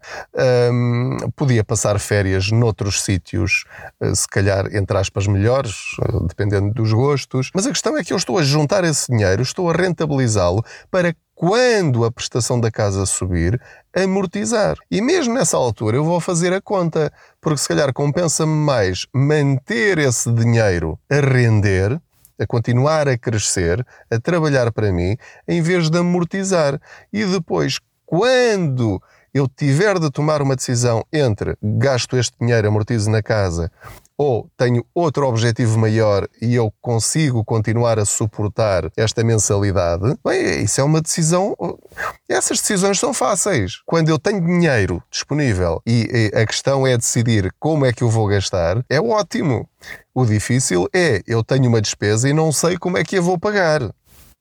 Um, 0.73 1.17
podia 1.35 1.65
passar 1.65 1.99
férias 1.99 2.51
noutros 2.51 3.03
sítios, 3.03 3.65
eh, 4.01 4.15
se 4.15 4.29
calhar, 4.29 4.75
entre 4.75 4.97
aspas, 4.97 5.27
melhores, 5.27 5.97
eh, 6.03 6.27
dependendo 6.27 6.73
dos 6.73 6.93
gostos. 6.93 7.51
Mas 7.55 7.67
a 7.67 7.71
questão 7.71 7.97
é 7.97 8.05
que 8.05 8.13
eu 8.13 8.17
estou 8.17 8.39
a 8.39 8.43
juntar 8.43 8.85
esse 8.85 9.11
dinheiro, 9.11 9.43
estou 9.43 9.71
a 9.71 9.73
rentabilizá-lo 9.73 10.65
para 10.91 11.15
quando 11.37 12.03
a 12.07 12.11
prestação 12.11 12.59
da 12.59 12.71
casa 12.71 13.05
subir, 13.05 13.61
amortizar. 13.95 14.79
E 14.91 15.03
mesmo 15.03 15.35
nessa 15.35 15.59
altura 15.59 15.99
eu 15.99 16.05
vou 16.05 16.19
fazer 16.19 16.51
a 16.55 16.63
conta, 16.63 17.13
porque 17.43 17.59
se 17.59 17.69
calhar 17.69 17.93
compensa-me 17.93 18.55
mais 18.55 19.07
manter 19.13 19.99
esse 19.99 20.33
dinheiro 20.33 20.99
a 21.11 21.17
render, 21.17 22.01
a 22.41 22.47
continuar 22.47 23.07
a 23.07 23.19
crescer, 23.19 23.87
a 24.11 24.19
trabalhar 24.19 24.73
para 24.73 24.91
mim, 24.91 25.15
em 25.47 25.61
vez 25.61 25.91
de 25.91 25.99
amortizar. 25.99 26.81
E 27.13 27.23
depois, 27.27 27.79
quando 28.07 28.99
eu 29.35 29.47
tiver 29.47 29.99
de 29.99 30.11
tomar 30.11 30.41
uma 30.41 30.57
decisão 30.57 31.05
entre 31.13 31.55
gasto 31.63 32.17
este 32.17 32.35
dinheiro, 32.41 32.69
amortizo 32.69 33.11
na 33.11 33.23
casa 33.23 33.71
ou 34.19 34.49
tenho 34.57 34.85
outro 34.95 35.27
objetivo 35.27 35.79
maior 35.79 36.27
e 36.41 36.55
eu 36.55 36.73
consigo 36.81 37.45
continuar 37.45 37.99
a 37.99 38.05
suportar 38.05 38.91
esta 38.97 39.23
mensalidade, 39.23 40.17
bem, 40.25 40.63
isso 40.63 40.81
é 40.81 40.85
uma 40.85 41.01
decisão. 41.01 41.57
Essas 42.29 42.61
decisões 42.61 42.99
são 42.99 43.13
fáceis. 43.13 43.81
Quando 43.85 44.09
eu 44.09 44.19
tenho 44.19 44.41
dinheiro 44.41 45.03
disponível 45.11 45.81
e 45.87 46.31
a 46.35 46.47
questão 46.47 46.87
é 46.87 46.97
decidir 46.97 47.53
como 47.59 47.85
é 47.85 47.93
que 47.93 48.03
eu 48.03 48.11
vou 48.11 48.27
gastar, 48.27 48.85
é 48.89 49.01
ótimo. 49.01 49.69
O 50.15 50.25
difícil 50.25 50.89
é 50.95 51.23
eu 51.27 51.45
tenho 51.45 51.69
uma 51.69 51.81
despesa 51.81 52.29
e 52.29 52.33
não 52.33 52.51
sei 52.51 52.79
como 52.79 52.99
é 52.99 53.05
que 53.05 53.17
a 53.17 53.21
vou 53.21 53.39
pagar. 53.39 53.93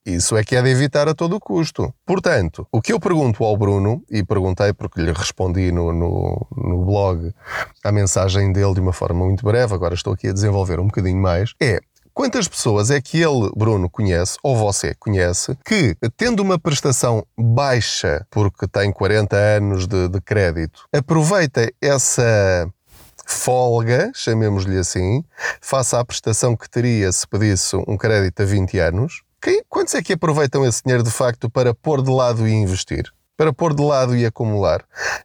Isso 0.06 0.36
é 0.36 0.44
que 0.44 0.54
é 0.54 0.62
de 0.62 0.70
evitar 0.70 1.08
a 1.08 1.14
todo 1.14 1.40
custo. 1.40 1.92
Portanto, 2.06 2.64
o 2.70 2.80
que 2.80 2.92
eu 2.92 3.00
pergunto 3.00 3.42
ao 3.42 3.56
Bruno, 3.56 4.04
e 4.08 4.22
perguntei 4.22 4.72
porque 4.72 5.02
lhe 5.02 5.12
respondi 5.12 5.72
no, 5.72 5.92
no, 5.92 6.46
no 6.56 6.84
blog 6.84 7.34
a 7.82 7.90
mensagem 7.90 8.52
dele 8.52 8.74
de 8.74 8.80
uma 8.80 8.92
forma 8.92 9.24
muito 9.24 9.44
breve, 9.44 9.74
agora 9.74 9.94
estou 9.94 10.12
aqui 10.12 10.28
a 10.28 10.32
desenvolver 10.32 10.78
um 10.78 10.86
bocadinho 10.86 11.20
mais, 11.20 11.54
é 11.60 11.80
Quantas 12.16 12.48
pessoas 12.48 12.90
é 12.90 12.98
que 12.98 13.18
ele, 13.20 13.50
Bruno, 13.54 13.90
conhece, 13.90 14.38
ou 14.42 14.56
você 14.56 14.94
conhece, 14.94 15.54
que, 15.62 15.94
tendo 16.16 16.40
uma 16.40 16.58
prestação 16.58 17.26
baixa, 17.36 18.26
porque 18.30 18.66
tem 18.66 18.90
40 18.90 19.36
anos 19.36 19.86
de, 19.86 20.08
de 20.08 20.18
crédito, 20.22 20.88
aproveita 20.90 21.70
essa 21.78 22.66
folga, 23.26 24.10
chamemos-lhe 24.14 24.78
assim, 24.78 25.22
face 25.60 25.94
à 25.94 26.02
prestação 26.02 26.56
que 26.56 26.70
teria 26.70 27.12
se 27.12 27.28
pedisse 27.28 27.76
um 27.86 27.98
crédito 27.98 28.40
a 28.40 28.46
20 28.46 28.78
anos? 28.78 29.22
Quem, 29.40 29.62
quantos 29.68 29.94
é 29.94 30.02
que 30.02 30.12
aproveitam 30.12 30.64
esse 30.64 30.82
dinheiro 30.82 31.02
de 31.02 31.10
facto 31.10 31.50
para 31.50 31.74
pôr 31.74 32.02
de 32.02 32.10
lado 32.10 32.46
e 32.46 32.52
investir? 32.52 33.12
para 33.36 33.52
pôr 33.52 33.74
de 33.74 33.82
lado 33.82 34.16
e 34.16 34.24
acumular. 34.24 34.82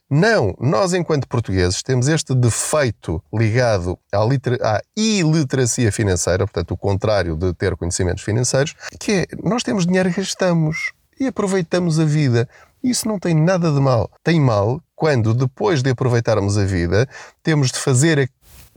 Não, 0.09 0.53
nós, 0.59 0.93
enquanto 0.93 1.27
portugueses, 1.27 1.81
temos 1.81 2.07
este 2.07 2.35
defeito 2.35 3.23
ligado 3.33 3.97
à, 4.11 4.19
à 4.19 4.81
iliteracia 4.95 5.91
financeira, 5.91 6.45
portanto, 6.45 6.71
o 6.71 6.77
contrário 6.77 7.35
de 7.35 7.53
ter 7.53 7.75
conhecimentos 7.77 8.23
financeiros, 8.23 8.75
que 8.99 9.11
é 9.11 9.25
nós 9.41 9.63
temos 9.63 9.85
dinheiro 9.85 10.09
e 10.09 10.13
gastamos 10.13 10.91
e 11.19 11.27
aproveitamos 11.27 11.99
a 11.99 12.05
vida. 12.05 12.49
Isso 12.83 13.07
não 13.07 13.19
tem 13.19 13.33
nada 13.33 13.71
de 13.71 13.79
mal. 13.79 14.11
Tem 14.23 14.41
mal 14.41 14.81
quando, 14.95 15.33
depois 15.33 15.81
de 15.81 15.91
aproveitarmos 15.91 16.57
a 16.57 16.65
vida, 16.65 17.07
temos 17.41 17.71
de 17.71 17.79
fazer 17.79 18.29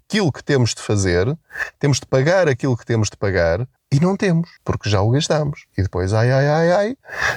aquilo 0.06 0.30
que 0.30 0.44
temos 0.44 0.74
de 0.74 0.82
fazer, 0.82 1.36
temos 1.78 1.98
de 1.98 2.06
pagar 2.06 2.46
aquilo 2.48 2.76
que 2.76 2.84
temos 2.84 3.08
de 3.10 3.16
pagar 3.16 3.66
e 3.94 4.00
não 4.00 4.16
temos, 4.16 4.50
porque 4.64 4.90
já 4.90 5.00
o 5.00 5.10
gastamos. 5.10 5.66
E 5.78 5.82
depois, 5.82 6.12
ai, 6.12 6.32
ai, 6.32 6.48
ai, 6.48 6.72
ai, 6.72 6.96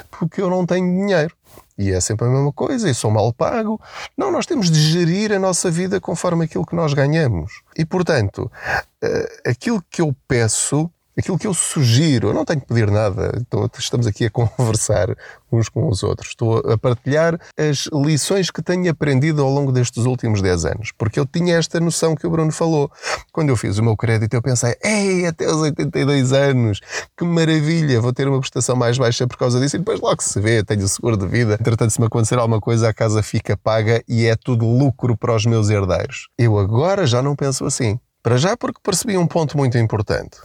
porque 0.09 0.41
eu 0.41 0.49
não 0.49 0.65
tenho 0.65 0.87
dinheiro 0.87 1.35
e 1.77 1.91
é 1.91 2.01
sempre 2.01 2.25
a 2.25 2.29
mesma 2.29 2.51
coisa, 2.51 2.89
e 2.89 2.93
sou 2.93 3.11
mal 3.11 3.31
pago. 3.31 3.79
Não, 4.17 4.31
nós 4.31 4.47
temos 4.47 4.71
de 4.71 4.79
gerir 4.79 5.31
a 5.31 5.37
nossa 5.37 5.69
vida 5.69 6.01
conforme 6.01 6.45
aquilo 6.45 6.65
que 6.65 6.75
nós 6.75 6.91
ganhamos. 6.93 7.61
E, 7.77 7.85
portanto, 7.85 8.51
eh, 8.99 9.41
aquilo 9.45 9.83
que 9.87 10.01
eu 10.01 10.15
peço 10.27 10.89
aquilo 11.19 11.37
que 11.37 11.47
eu 11.47 11.53
sugiro, 11.53 12.29
eu 12.29 12.33
não 12.33 12.45
tenho 12.45 12.61
que 12.61 12.67
pedir 12.67 12.89
nada, 12.91 13.31
estamos 13.77 14.05
aqui 14.05 14.25
a 14.25 14.29
conversar 14.31 15.15
uns 15.51 15.69
com 15.69 15.87
os 15.87 16.03
outros, 16.03 16.29
estou 16.29 16.57
a 16.59 16.77
partilhar 16.77 17.39
as 17.57 17.87
lições 17.93 18.51
que 18.51 18.61
tenho 18.61 18.89
aprendido 18.91 19.41
ao 19.41 19.49
longo 19.49 19.71
destes 19.71 20.05
últimos 20.05 20.41
10 20.41 20.65
anos, 20.65 20.91
porque 20.97 21.19
eu 21.19 21.25
tinha 21.25 21.55
esta 21.55 21.79
noção 21.79 22.15
que 22.15 22.27
o 22.27 22.29
Bruno 22.29 22.51
falou. 22.51 22.91
Quando 23.31 23.49
eu 23.49 23.55
fiz 23.55 23.77
o 23.77 23.83
meu 23.83 23.95
crédito, 23.95 24.33
eu 24.33 24.41
pensei, 24.41 24.75
ei, 24.83 25.25
até 25.25 25.47
os 25.47 25.57
82 25.57 26.33
anos, 26.33 26.81
que 27.15 27.23
maravilha, 27.23 28.01
vou 28.01 28.13
ter 28.13 28.27
uma 28.27 28.39
prestação 28.39 28.75
mais 28.75 28.97
baixa 28.97 29.25
por 29.25 29.37
causa 29.37 29.59
disso, 29.59 29.77
e 29.77 29.79
depois 29.79 29.99
logo 29.99 30.21
se 30.21 30.39
vê, 30.39 30.63
tenho 30.63 30.87
seguro 30.87 31.17
de 31.17 31.27
vida, 31.27 31.57
entretanto, 31.59 31.91
se 31.91 31.99
me 31.99 32.07
acontecer 32.07 32.37
alguma 32.37 32.59
coisa, 32.59 32.89
a 32.89 32.93
casa 32.93 33.23
fica 33.23 33.57
paga 33.57 34.03
e 34.07 34.25
é 34.25 34.35
tudo 34.35 34.65
lucro 34.65 35.17
para 35.17 35.35
os 35.35 35.45
meus 35.45 35.69
herdeiros. 35.69 36.27
Eu 36.37 36.57
agora 36.59 37.05
já 37.05 37.21
não 37.21 37.35
penso 37.35 37.65
assim. 37.65 37.99
Para 38.21 38.35
já, 38.35 38.57
porque 38.57 38.81
percebi 38.83 39.17
um 39.17 39.25
ponto 39.25 39.55
muito 39.55 39.77
importante 39.77 40.37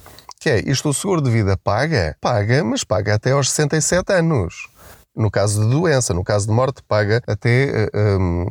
que 0.43 0.51
é 0.51 0.59
isto 0.69 0.89
o 0.89 0.93
seguro 0.93 1.23
de 1.23 1.31
vida 1.31 1.57
paga? 1.57 2.17
Paga, 2.21 2.65
mas 2.65 2.83
paga 2.83 3.15
até 3.15 3.31
aos 3.31 3.49
67 3.49 4.13
anos. 4.13 4.69
No 5.15 5.31
caso 5.31 5.63
de 5.63 5.71
doença, 5.71 6.13
no 6.13 6.25
caso 6.25 6.49
de 6.49 6.53
morte, 6.53 6.83
paga 6.83 7.23
até. 7.29 7.89
Hum, 7.95 8.47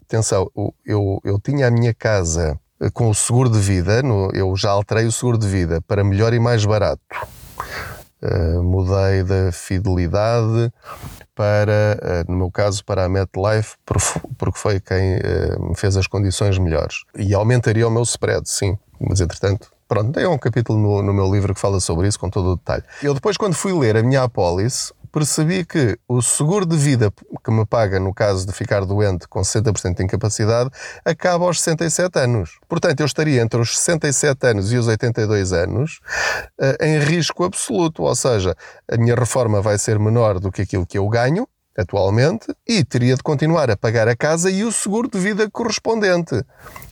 atenção, 0.00 0.48
eu, 0.86 1.20
eu 1.24 1.40
tinha 1.40 1.66
a 1.66 1.72
minha 1.72 1.92
casa 1.92 2.56
eh, 2.80 2.88
com 2.88 3.10
o 3.10 3.14
seguro 3.14 3.50
de 3.50 3.58
vida, 3.58 4.00
no, 4.00 4.30
eu 4.32 4.54
já 4.54 4.70
alterei 4.70 5.06
o 5.06 5.10
seguro 5.10 5.36
de 5.36 5.48
vida 5.48 5.80
para 5.88 6.04
melhor 6.04 6.32
e 6.32 6.38
mais 6.38 6.64
barato. 6.64 7.02
Uh, 8.22 8.62
mudei 8.62 9.24
da 9.24 9.50
fidelidade 9.50 10.72
para, 11.34 11.98
uh, 12.00 12.30
no 12.30 12.38
meu 12.38 12.50
caso, 12.50 12.84
para 12.84 13.04
a 13.04 13.08
MetLife, 13.08 13.74
porque 14.38 14.58
foi 14.58 14.78
quem 14.80 15.16
uh, 15.16 15.68
me 15.68 15.76
fez 15.76 15.96
as 15.96 16.06
condições 16.06 16.56
melhores. 16.58 17.02
E 17.18 17.34
aumentaria 17.34 17.86
o 17.88 17.90
meu 17.90 18.04
spread, 18.04 18.48
sim, 18.48 18.78
mas 19.00 19.20
entretanto 19.20 19.73
Pronto, 19.94 20.12
tem 20.12 20.26
um 20.26 20.36
capítulo 20.36 20.76
no, 20.76 21.02
no, 21.02 21.14
meu 21.14 21.32
livro 21.32 21.54
que 21.54 21.60
fala 21.60 21.78
sobre 21.78 22.08
isso 22.08 22.18
com 22.18 22.28
todo 22.28 22.50
o 22.50 22.56
detalhe. 22.56 22.82
Eu 23.00 23.14
depois, 23.14 23.36
quando 23.36 23.54
fui 23.54 23.72
ler 23.72 23.96
a 23.96 24.02
minha 24.02 24.24
apólice, 24.24 24.92
percebi 25.12 25.64
que 25.64 25.96
o 26.08 26.20
seguro 26.20 26.66
de 26.66 26.76
vida 26.76 27.12
que 27.44 27.50
me 27.52 27.64
paga 27.64 28.00
no 28.00 28.12
caso 28.12 28.44
de 28.44 28.52
ficar 28.52 28.84
doente 28.84 29.28
com 29.28 29.40
60% 29.40 29.94
de 29.94 30.02
incapacidade 30.02 30.68
acaba 31.04 31.44
aos 31.44 31.60
67 31.60 32.18
anos. 32.18 32.58
Portanto, 32.68 32.98
eu 32.98 33.06
estaria 33.06 33.40
entre 33.40 33.60
os 33.60 33.78
67 33.78 34.44
anos 34.48 34.72
e 34.72 34.76
os 34.76 34.88
82 34.88 35.52
anos 35.52 36.00
uh, 36.60 36.84
em 36.84 36.98
risco 36.98 37.44
absoluto, 37.44 38.02
ou 38.02 38.16
seja, 38.16 38.56
a 38.90 38.96
minha 38.96 39.14
reforma 39.14 39.62
vai 39.62 39.78
ser 39.78 39.96
menor 40.00 40.40
do 40.40 40.50
que 40.50 40.62
aquilo 40.62 40.84
que 40.84 40.98
eu 40.98 41.08
ganho 41.08 41.46
atualmente 41.76 42.46
e 42.66 42.84
teria 42.84 43.16
de 43.16 43.22
continuar 43.22 43.70
a 43.70 43.76
pagar 43.76 44.08
a 44.08 44.16
casa 44.16 44.50
e 44.50 44.64
o 44.64 44.72
seguro 44.72 45.08
de 45.08 45.18
vida 45.18 45.48
correspondente. 45.50 46.42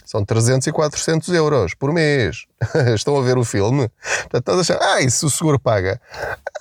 São 0.04 0.24
300 0.24 0.66
e 0.66 0.72
400 0.72 1.28
euros 1.30 1.74
por 1.74 1.92
mês. 1.92 2.46
Estão 2.94 3.16
a 3.16 3.22
ver 3.22 3.38
o 3.38 3.44
filme? 3.44 3.88
Portanto, 4.28 4.40
estás 4.40 4.58
a 4.58 4.60
achar, 4.60 4.78
ah, 4.82 5.00
isso 5.00 5.26
o 5.26 5.30
seguro 5.30 5.58
paga. 5.58 6.00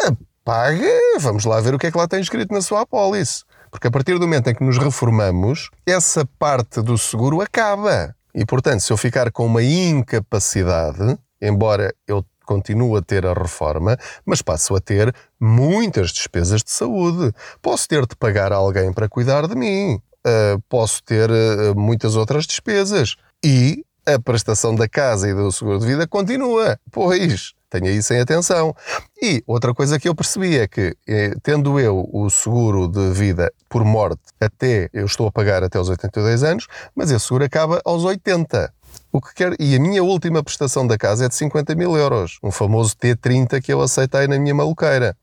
Ah, 0.01 0.13
paga, 0.43 0.87
vamos 1.19 1.45
lá 1.45 1.59
ver 1.59 1.73
o 1.73 1.79
que 1.79 1.87
é 1.87 1.91
que 1.91 1.97
lá 1.97 2.07
tem 2.07 2.21
escrito 2.21 2.53
na 2.53 2.61
sua 2.61 2.81
apólice. 2.81 3.43
Porque 3.69 3.87
a 3.87 3.91
partir 3.91 4.13
do 4.15 4.21
momento 4.21 4.49
em 4.49 4.55
que 4.55 4.63
nos 4.63 4.77
reformamos, 4.77 5.69
essa 5.85 6.25
parte 6.37 6.81
do 6.81 6.97
seguro 6.97 7.41
acaba. 7.41 8.15
E, 8.33 8.45
portanto, 8.45 8.81
se 8.81 8.91
eu 8.91 8.97
ficar 8.97 9.31
com 9.31 9.45
uma 9.45 9.63
incapacidade, 9.63 11.17
embora 11.41 11.93
eu 12.07 12.23
continue 12.51 12.97
a 12.97 13.01
ter 13.01 13.25
a 13.25 13.33
reforma, 13.33 13.97
mas 14.25 14.41
passo 14.41 14.75
a 14.75 14.81
ter 14.81 15.15
muitas 15.39 16.11
despesas 16.11 16.61
de 16.61 16.71
saúde. 16.71 17.33
Posso 17.61 17.87
ter 17.87 18.05
de 18.05 18.15
pagar 18.15 18.51
alguém 18.51 18.91
para 18.91 19.07
cuidar 19.07 19.47
de 19.47 19.55
mim. 19.55 19.95
Uh, 20.25 20.61
posso 20.67 21.01
ter 21.03 21.29
uh, 21.31 21.79
muitas 21.79 22.15
outras 22.17 22.45
despesas 22.45 23.15
e 23.43 23.83
a 24.05 24.19
prestação 24.19 24.75
da 24.75 24.87
casa 24.87 25.29
e 25.29 25.33
do 25.33 25.51
seguro 25.51 25.79
de 25.79 25.85
vida 25.85 26.05
continua. 26.05 26.77
Pois, 26.91 27.53
tenha 27.69 27.89
isso 27.89 28.13
em 28.13 28.19
atenção. 28.19 28.75
E 29.21 29.41
outra 29.47 29.73
coisa 29.73 29.97
que 29.97 30.09
eu 30.09 30.13
percebi 30.13 30.57
é 30.57 30.67
que, 30.67 30.95
eh, 31.07 31.33
tendo 31.41 31.79
eu 31.79 32.09
o 32.11 32.29
seguro 32.29 32.87
de 32.87 33.11
vida 33.11 33.51
por 33.69 33.85
morte 33.85 34.21
até, 34.39 34.89
eu 34.91 35.05
estou 35.05 35.27
a 35.27 35.31
pagar 35.31 35.63
até 35.63 35.77
aos 35.77 35.87
82 35.87 36.43
anos, 36.43 36.67
mas 36.93 37.11
esse 37.11 37.25
seguro 37.25 37.45
acaba 37.45 37.81
aos 37.85 38.03
80. 38.03 38.73
O 39.11 39.19
que 39.19 39.33
quer, 39.33 39.55
e 39.59 39.75
a 39.75 39.79
minha 39.79 40.03
última 40.03 40.41
prestação 40.41 40.87
da 40.87 40.97
casa 40.97 41.25
é 41.25 41.27
de 41.27 41.35
50 41.35 41.75
mil 41.75 41.97
euros, 41.97 42.39
um 42.41 42.49
famoso 42.49 42.95
T30 42.95 43.61
que 43.61 43.73
eu 43.73 43.81
aceitei 43.81 44.25
na 44.27 44.39
minha 44.39 44.55
maluqueira. 44.55 45.17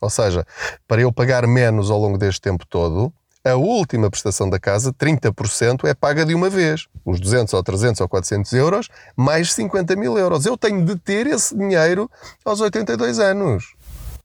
Ou 0.00 0.10
seja, 0.10 0.46
para 0.86 1.00
eu 1.00 1.10
pagar 1.10 1.46
menos 1.46 1.90
ao 1.90 1.98
longo 1.98 2.18
deste 2.18 2.40
tempo 2.40 2.66
todo, 2.66 3.10
a 3.42 3.54
última 3.54 4.10
prestação 4.10 4.50
da 4.50 4.58
casa, 4.58 4.92
30%, 4.92 5.88
é 5.88 5.94
paga 5.94 6.26
de 6.26 6.34
uma 6.34 6.50
vez. 6.50 6.86
Os 7.02 7.18
200 7.18 7.54
ou 7.54 7.62
300 7.62 8.00
ou 8.02 8.08
400 8.08 8.52
euros, 8.52 8.88
mais 9.16 9.54
50 9.54 9.96
mil 9.96 10.18
euros. 10.18 10.44
Eu 10.44 10.58
tenho 10.58 10.84
de 10.84 10.96
ter 10.96 11.26
esse 11.26 11.56
dinheiro 11.56 12.10
aos 12.44 12.60
82 12.60 13.18
anos. 13.18 13.74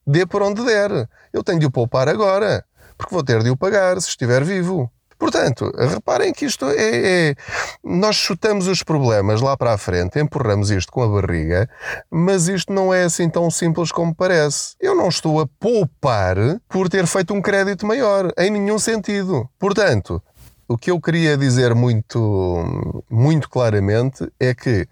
Dê 0.05 0.25
por 0.25 0.41
onde 0.41 0.65
der. 0.65 1.07
Eu 1.31 1.41
tenho 1.41 1.59
de 1.59 1.65
o 1.65 1.71
poupar 1.71 2.09
agora, 2.09 2.65
porque 2.97 3.13
vou 3.13 3.23
ter 3.23 3.41
de 3.41 3.49
o 3.49 3.55
pagar 3.55 3.99
se 4.01 4.09
estiver 4.09 4.43
vivo. 4.43 4.91
Portanto, 5.17 5.71
reparem 5.77 6.33
que 6.33 6.45
isto 6.45 6.65
é, 6.65 7.29
é, 7.29 7.35
Nós 7.83 8.15
chutamos 8.15 8.67
os 8.67 8.83
problemas 8.83 9.41
lá 9.41 9.55
para 9.55 9.73
a 9.73 9.77
frente, 9.77 10.19
empurramos 10.19 10.69
isto 10.69 10.91
com 10.91 11.03
a 11.03 11.07
barriga, 11.07 11.69
mas 12.11 12.47
isto 12.47 12.71
não 12.73 12.93
é 12.93 13.03
assim 13.03 13.29
tão 13.29 13.49
simples 13.49 13.91
como 13.91 14.13
parece. 14.13 14.75
Eu 14.79 14.95
não 14.95 15.07
estou 15.07 15.39
a 15.39 15.47
poupar 15.59 16.35
por 16.67 16.89
ter 16.89 17.07
feito 17.07 17.33
um 17.33 17.41
crédito 17.41 17.85
maior, 17.85 18.31
em 18.37 18.49
nenhum 18.49 18.77
sentido. 18.77 19.49
Portanto, 19.57 20.21
o 20.67 20.77
que 20.77 20.91
eu 20.91 20.99
queria 20.99 21.37
dizer 21.37 21.73
muito, 21.75 23.03
muito 23.09 23.49
claramente 23.49 24.27
é 24.39 24.53
que, 24.53 24.87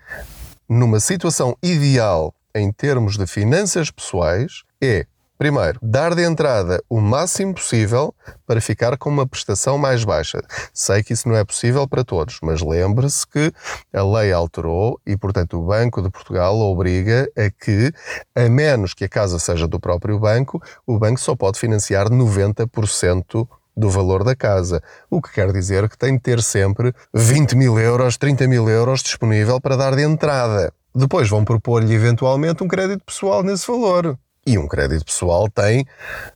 numa 0.70 1.00
situação 1.00 1.58
ideal 1.62 2.34
em 2.56 2.72
termos 2.72 3.18
de 3.18 3.26
finanças 3.26 3.90
pessoais, 3.90 4.62
é 4.82 5.06
Primeiro, 5.44 5.78
dar 5.82 6.16
de 6.16 6.24
entrada 6.24 6.82
o 6.90 7.02
máximo 7.02 7.54
possível 7.54 8.16
para 8.48 8.62
ficar 8.62 8.98
com 8.98 9.10
uma 9.10 9.28
prestação 9.28 9.78
mais 9.78 10.06
baixa. 10.06 10.42
Sei 10.74 11.04
que 11.04 11.12
isso 11.12 11.28
não 11.28 11.36
é 11.36 11.44
possível 11.44 11.86
para 11.86 12.02
todos, 12.02 12.40
mas 12.42 12.62
lembre-se 12.62 13.28
que 13.28 13.52
a 13.94 14.02
lei 14.02 14.32
alterou 14.32 15.02
e, 15.06 15.18
portanto, 15.18 15.60
o 15.60 15.66
Banco 15.66 16.02
de 16.02 16.10
Portugal 16.10 16.58
obriga 16.58 17.30
a 17.38 17.52
que, 17.52 17.92
a 18.34 18.48
menos 18.48 18.94
que 18.94 19.04
a 19.04 19.10
casa 19.10 19.38
seja 19.38 19.68
do 19.68 19.82
próprio 19.82 20.18
banco, 20.18 20.64
o 20.88 20.98
banco 20.98 21.20
só 21.20 21.36
pode 21.36 21.60
financiar 21.60 22.10
90% 22.10 23.46
do 23.76 23.90
valor 23.90 24.24
da 24.24 24.38
casa. 24.38 24.82
O 25.10 25.22
que 25.22 25.34
quer 25.34 25.52
dizer 25.52 25.90
que 25.90 25.98
tem 25.98 26.14
de 26.14 26.22
ter 26.22 26.42
sempre 26.42 26.94
20 27.14 27.58
mil 27.58 27.78
euros, 27.78 28.16
30 28.16 28.48
mil 28.48 28.70
euros 28.70 29.04
disponível 29.04 29.60
para 29.60 29.76
dar 29.76 29.94
de 29.94 30.04
entrada. 30.04 30.72
Depois 30.96 31.28
vão 31.28 31.44
propor-lhe 31.44 31.94
eventualmente 31.94 32.64
um 32.64 32.68
crédito 32.70 33.04
pessoal 33.04 33.44
nesse 33.44 33.68
valor. 33.68 34.18
E 34.46 34.58
um 34.58 34.68
crédito 34.68 35.06
pessoal 35.06 35.50
tem 35.50 35.86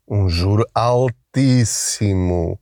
um 0.07 0.29
juro 0.29 0.65
altíssimo. 0.73 2.57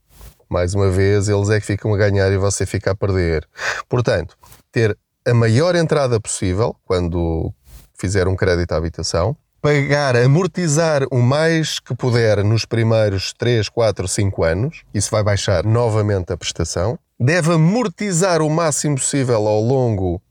Mais 0.49 0.73
uma 0.73 0.89
vez, 0.89 1.29
eles 1.29 1.49
é 1.49 1.59
que 1.59 1.65
ficam 1.65 1.93
a 1.93 1.97
ganhar 1.97 2.31
e 2.31 2.37
você 2.37 2.65
fica 2.65 2.91
a 2.91 2.95
perder. 2.95 3.47
Portanto, 3.87 4.35
ter 4.71 4.97
a 5.27 5.33
maior 5.33 5.75
entrada 5.75 6.19
possível 6.19 6.75
quando 6.83 7.53
fizer 7.97 8.27
um 8.27 8.35
crédito 8.35 8.71
à 8.71 8.77
habitação, 8.77 9.37
pagar, 9.61 10.15
amortizar 10.15 11.03
o 11.11 11.21
mais 11.21 11.79
que 11.79 11.95
puder 11.95 12.43
nos 12.43 12.65
primeiros 12.65 13.33
3, 13.33 13.69
4, 13.69 14.07
5 14.07 14.43
anos. 14.43 14.83
Isso 14.93 15.11
vai 15.11 15.23
baixar 15.23 15.63
novamente 15.63 16.33
a 16.33 16.37
prestação. 16.37 16.97
Deve 17.19 17.53
amortizar 17.53 18.41
o 18.41 18.49
máximo 18.49 18.95
possível 18.95 19.47
ao 19.47 19.61
longo 19.61 20.21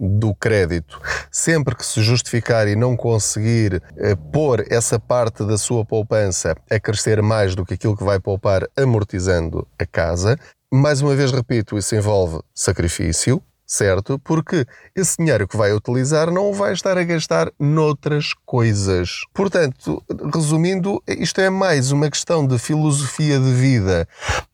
do 0.00 0.34
crédito, 0.34 0.98
sempre 1.30 1.76
que 1.76 1.84
se 1.84 2.02
justificar 2.02 2.66
e 2.66 2.74
não 2.74 2.96
conseguir 2.96 3.82
eh, 3.98 4.16
pôr 4.32 4.64
essa 4.70 4.98
parte 4.98 5.44
da 5.44 5.58
sua 5.58 5.84
poupança 5.84 6.56
a 6.70 6.80
crescer 6.80 7.20
mais 7.20 7.54
do 7.54 7.66
que 7.66 7.74
aquilo 7.74 7.96
que 7.96 8.04
vai 8.04 8.18
poupar 8.18 8.66
amortizando 8.74 9.68
a 9.78 9.84
casa. 9.84 10.38
Mais 10.72 11.02
uma 11.02 11.14
vez 11.14 11.32
repito, 11.32 11.76
isso 11.76 11.94
envolve 11.94 12.40
sacrifício, 12.54 13.42
certo? 13.70 14.18
Porque 14.18 14.66
esse 14.96 15.16
dinheiro 15.18 15.46
que 15.46 15.56
vai 15.56 15.72
utilizar 15.72 16.30
não 16.30 16.52
vai 16.52 16.72
estar 16.72 16.98
a 16.98 17.04
gastar 17.04 17.52
noutras 17.58 18.32
coisas. 18.44 19.20
Portanto, 19.32 20.02
resumindo, 20.34 21.00
isto 21.06 21.40
é 21.40 21.48
mais 21.48 21.92
uma 21.92 22.10
questão 22.10 22.44
de 22.44 22.58
filosofia 22.58 23.38
de 23.38 23.52
vida 23.52 24.08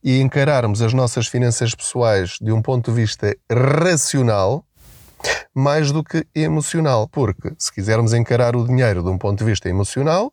e 0.05 0.21
encararmos 0.21 0.83
as 0.83 0.93
nossas 0.93 1.29
finanças 1.29 1.75
pessoais 1.75 2.37
de 2.41 2.53
um 2.53 2.61
ponto 2.61 2.91
de 2.91 2.97
vista 3.01 3.35
racional 3.51 4.66
mais 5.55 5.93
do 5.93 6.03
que 6.03 6.27
emocional. 6.35 7.09
Porque 7.09 7.53
se 7.59 7.73
quisermos 7.73 8.13
encarar 8.13 8.57
o 8.57 8.67
dinheiro 8.67 9.03
de 9.03 9.09
um 9.09 9.19
ponto 9.19 9.39
de 9.39 9.45
vista 9.45 9.69
emocional, 9.69 10.33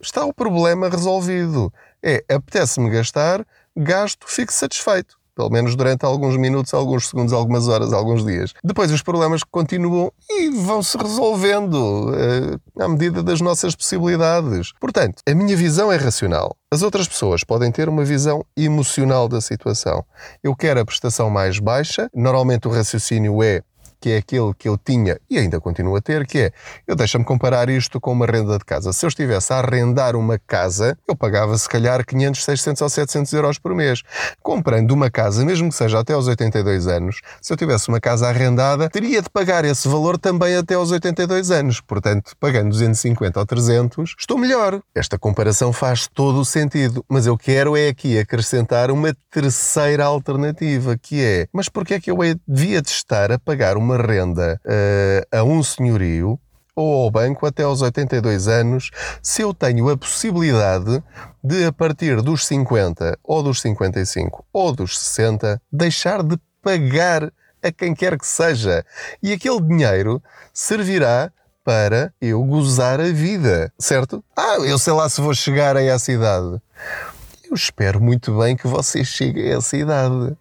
está 0.00 0.24
o 0.24 0.32
problema 0.32 0.88
resolvido. 0.88 1.72
É 2.02 2.24
apetece-me 2.28 2.90
gastar, 2.90 3.44
gasto, 3.76 4.26
fico 4.28 4.52
satisfeito. 4.52 5.18
Pelo 5.38 5.50
menos 5.50 5.76
durante 5.76 6.04
alguns 6.04 6.36
minutos, 6.36 6.74
alguns 6.74 7.06
segundos, 7.08 7.32
algumas 7.32 7.68
horas, 7.68 7.92
alguns 7.92 8.26
dias. 8.26 8.52
Depois 8.64 8.90
os 8.90 9.02
problemas 9.02 9.44
continuam 9.44 10.12
e 10.28 10.50
vão 10.50 10.82
se 10.82 10.98
resolvendo 10.98 12.10
uh, 12.10 12.82
à 12.82 12.88
medida 12.88 13.22
das 13.22 13.40
nossas 13.40 13.76
possibilidades. 13.76 14.72
Portanto, 14.80 15.22
a 15.24 15.32
minha 15.36 15.56
visão 15.56 15.92
é 15.92 15.96
racional. 15.96 16.56
As 16.72 16.82
outras 16.82 17.06
pessoas 17.06 17.44
podem 17.44 17.70
ter 17.70 17.88
uma 17.88 18.04
visão 18.04 18.44
emocional 18.56 19.28
da 19.28 19.40
situação. 19.40 20.04
Eu 20.42 20.56
quero 20.56 20.80
a 20.80 20.84
prestação 20.84 21.30
mais 21.30 21.60
baixa. 21.60 22.10
Normalmente 22.12 22.66
o 22.66 22.72
raciocínio 22.72 23.40
é 23.40 23.62
que 24.00 24.10
é 24.10 24.16
aquele 24.18 24.52
que 24.54 24.68
eu 24.68 24.76
tinha 24.78 25.18
e 25.28 25.38
ainda 25.38 25.60
continuo 25.60 25.96
a 25.96 26.00
ter, 26.00 26.26
que 26.26 26.38
é, 26.38 26.52
eu 26.86 26.94
deixa-me 26.94 27.24
comparar 27.24 27.68
isto 27.68 28.00
com 28.00 28.12
uma 28.12 28.26
renda 28.26 28.58
de 28.58 28.64
casa. 28.64 28.92
Se 28.92 29.04
eu 29.04 29.08
estivesse 29.08 29.52
a 29.52 29.58
arrendar 29.58 30.16
uma 30.16 30.38
casa, 30.38 30.96
eu 31.06 31.16
pagava 31.16 31.56
se 31.58 31.68
calhar 31.68 32.04
500, 32.04 32.44
600 32.44 32.82
ou 32.82 32.88
700 32.88 33.32
euros 33.32 33.58
por 33.58 33.74
mês. 33.74 34.02
Comprando 34.42 34.92
uma 34.92 35.10
casa, 35.10 35.44
mesmo 35.44 35.68
que 35.68 35.74
seja 35.74 35.98
até 35.98 36.12
aos 36.12 36.28
82 36.28 36.86
anos, 36.86 37.20
se 37.40 37.52
eu 37.52 37.56
tivesse 37.56 37.88
uma 37.88 38.00
casa 38.00 38.28
arrendada, 38.28 38.88
teria 38.88 39.22
de 39.22 39.30
pagar 39.30 39.64
esse 39.64 39.88
valor 39.88 40.18
também 40.18 40.54
até 40.56 40.74
aos 40.74 40.90
82 40.90 41.50
anos. 41.50 41.80
Portanto, 41.80 42.32
pagando 42.38 42.70
250 42.70 43.38
ou 43.38 43.46
300, 43.46 44.14
estou 44.18 44.38
melhor. 44.38 44.80
Esta 44.94 45.18
comparação 45.18 45.72
faz 45.72 46.06
todo 46.06 46.40
o 46.40 46.44
sentido, 46.44 47.04
mas 47.08 47.26
eu 47.26 47.36
quero 47.36 47.76
é 47.76 47.88
aqui 47.88 48.18
acrescentar 48.18 48.90
uma 48.90 49.14
terceira 49.30 50.04
alternativa, 50.04 50.96
que 50.96 51.22
é, 51.22 51.46
mas 51.52 51.68
porquê 51.68 51.94
é 51.94 52.00
que 52.00 52.10
eu 52.10 52.18
devia 52.46 52.82
de 52.82 52.88
estar 52.90 53.30
a 53.32 53.38
pagar 53.38 53.76
uma 53.76 53.87
uma 53.88 53.96
renda 53.96 54.60
uh, 54.64 55.36
a 55.36 55.42
um 55.42 55.62
senhorio 55.62 56.38
ou 56.76 57.04
ao 57.04 57.10
banco 57.10 57.44
até 57.44 57.64
aos 57.64 57.82
82 57.82 58.46
anos, 58.46 58.90
se 59.20 59.42
eu 59.42 59.52
tenho 59.52 59.88
a 59.88 59.96
possibilidade 59.96 61.02
de, 61.42 61.64
a 61.64 61.72
partir 61.72 62.22
dos 62.22 62.46
50 62.46 63.18
ou 63.24 63.42
dos 63.42 63.60
55 63.62 64.44
ou 64.52 64.72
dos 64.72 64.96
60, 64.96 65.60
deixar 65.72 66.22
de 66.22 66.38
pagar 66.62 67.32
a 67.60 67.72
quem 67.72 67.94
quer 67.94 68.16
que 68.16 68.26
seja. 68.26 68.84
E 69.20 69.32
aquele 69.32 69.60
dinheiro 69.60 70.22
servirá 70.52 71.32
para 71.64 72.12
eu 72.20 72.44
gozar 72.44 73.00
a 73.00 73.10
vida, 73.10 73.72
certo? 73.76 74.22
Ah, 74.36 74.58
eu 74.60 74.78
sei 74.78 74.92
lá 74.92 75.08
se 75.08 75.20
vou 75.20 75.34
chegar 75.34 75.76
a 75.76 75.82
essa 75.82 76.12
idade. 76.12 76.60
Eu 77.50 77.54
espero 77.54 78.00
muito 78.00 78.38
bem 78.38 78.56
que 78.56 78.68
vocês 78.68 79.08
cheguem 79.08 79.52
a 79.52 79.56
essa 79.56 79.76
idade. 79.76 80.36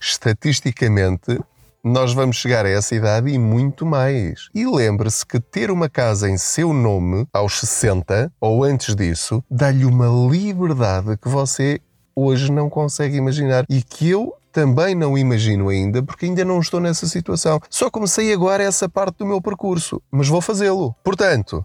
Estatisticamente, 0.00 1.38
nós 1.84 2.14
vamos 2.14 2.36
chegar 2.36 2.64
a 2.64 2.70
essa 2.70 2.94
idade 2.94 3.30
e 3.30 3.38
muito 3.38 3.84
mais. 3.84 4.48
E 4.54 4.66
lembre-se 4.66 5.26
que 5.26 5.38
ter 5.38 5.70
uma 5.70 5.86
casa 5.86 6.30
em 6.30 6.38
seu 6.38 6.72
nome 6.72 7.28
aos 7.30 7.60
60 7.60 8.32
ou 8.40 8.64
antes 8.64 8.96
disso 8.96 9.44
dá-lhe 9.50 9.84
uma 9.84 10.08
liberdade 10.30 11.18
que 11.18 11.28
você 11.28 11.78
hoje 12.16 12.50
não 12.50 12.70
consegue 12.70 13.18
imaginar 13.18 13.66
e 13.68 13.82
que 13.82 14.08
eu 14.08 14.34
também 14.50 14.94
não 14.94 15.18
imagino 15.18 15.68
ainda, 15.68 16.02
porque 16.02 16.24
ainda 16.24 16.44
não 16.44 16.60
estou 16.60 16.80
nessa 16.80 17.06
situação. 17.06 17.60
Só 17.68 17.90
comecei 17.90 18.32
agora 18.32 18.62
essa 18.62 18.88
parte 18.88 19.18
do 19.18 19.26
meu 19.26 19.42
percurso, 19.42 20.00
mas 20.10 20.28
vou 20.28 20.40
fazê-lo. 20.40 20.94
Portanto, 21.04 21.62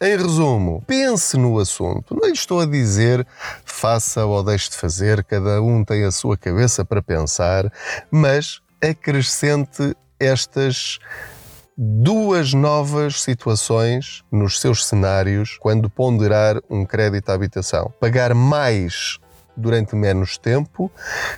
em 0.00 0.16
resumo, 0.16 0.82
pense 0.86 1.36
no 1.36 1.58
assunto. 1.58 2.16
Não 2.18 2.26
lhe 2.26 2.32
estou 2.32 2.60
a 2.60 2.66
dizer 2.66 3.24
faça 3.64 4.24
ou 4.24 4.42
deixe 4.42 4.70
de 4.70 4.76
fazer, 4.76 5.22
cada 5.22 5.62
um 5.62 5.84
tem 5.84 6.04
a 6.04 6.10
sua 6.10 6.36
cabeça 6.36 6.84
para 6.84 7.02
pensar, 7.02 7.70
mas 8.10 8.60
acrescente 8.82 9.94
estas 10.18 10.98
duas 11.76 12.52
novas 12.52 13.22
situações 13.22 14.22
nos 14.30 14.60
seus 14.60 14.84
cenários 14.84 15.56
quando 15.58 15.88
ponderar 15.88 16.60
um 16.68 16.84
crédito 16.84 17.30
à 17.30 17.34
habitação. 17.34 17.92
Pagar 17.98 18.34
mais 18.34 19.18
durante 19.56 19.94
menos 19.96 20.36
tempo, 20.36 20.90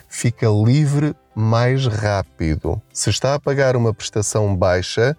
fica 0.09 0.46
livre 0.48 1.14
mais 1.35 1.87
rápido. 1.87 2.81
Se 2.92 3.11
está 3.11 3.35
a 3.35 3.40
pagar 3.40 3.76
uma 3.76 3.94
prestação 3.94 4.55
baixa, 4.55 5.16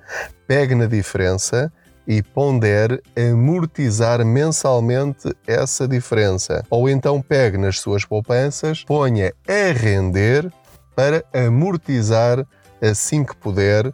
pegue 0.47 0.75
na 0.75 0.85
diferença 0.85 1.71
e 2.05 2.21
pondere 2.21 3.01
amortizar 3.15 4.25
mensalmente 4.25 5.33
essa 5.47 5.87
diferença. 5.87 6.65
Ou 6.69 6.89
então 6.89 7.21
pegue 7.21 7.57
nas 7.57 7.79
suas 7.79 8.03
poupanças, 8.05 8.83
ponha 8.83 9.33
a 9.47 9.71
render 9.71 10.51
para 10.95 11.23
amortizar 11.33 12.45
assim 12.81 13.23
que 13.23 13.35
puder, 13.35 13.93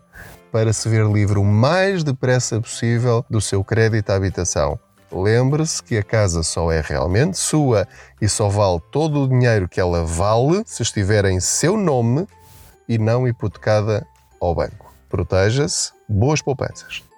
para 0.51 0.73
se 0.73 0.89
ver 0.89 1.05
livre 1.05 1.38
o 1.38 1.43
mais 1.43 2.03
depressa 2.03 2.59
possível 2.59 3.23
do 3.29 3.39
seu 3.39 3.63
crédito 3.63 4.09
à 4.09 4.15
habitação. 4.15 4.79
Lembre-se 5.12 5.81
que 5.81 5.97
a 5.97 6.03
casa 6.03 6.43
só 6.43 6.71
é 6.71 6.81
realmente 6.81 7.38
sua 7.38 7.88
e 8.21 8.29
só 8.29 8.47
vale 8.47 8.79
todo 8.91 9.23
o 9.23 9.27
dinheiro 9.27 9.67
que 9.67 9.79
ela 9.79 10.03
vale 10.03 10.63
se 10.65 10.83
estiver 10.83 11.25
em 11.25 11.39
seu 11.39 11.75
nome 11.75 12.27
e 12.88 12.97
não 12.97 13.27
hipotecada 13.27 14.05
ao 14.39 14.53
banco. 14.53 14.93
Proteja-se, 15.09 15.91
boas 16.07 16.41
poupanças. 16.41 17.08